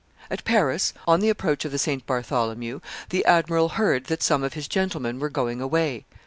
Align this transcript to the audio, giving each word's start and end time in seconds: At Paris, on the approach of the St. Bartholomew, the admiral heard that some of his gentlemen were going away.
At 0.31 0.43
Paris, 0.43 0.93
on 1.07 1.19
the 1.19 1.29
approach 1.29 1.63
of 1.63 1.71
the 1.71 1.77
St. 1.77 2.07
Bartholomew, 2.07 2.79
the 3.11 3.23
admiral 3.25 3.69
heard 3.77 4.05
that 4.05 4.23
some 4.23 4.41
of 4.41 4.53
his 4.55 4.67
gentlemen 4.67 5.19
were 5.19 5.29
going 5.29 5.61
away. 5.61 6.05